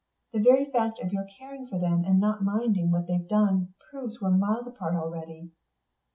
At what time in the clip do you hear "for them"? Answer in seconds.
1.67-2.03